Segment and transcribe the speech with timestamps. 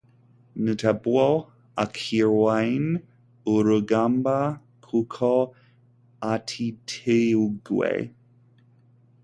[0.63, 1.23] Ntabwo
[1.83, 2.85] akirwanye
[3.53, 4.37] urugamba
[4.85, 5.27] kuko
[6.33, 7.93] atiteguye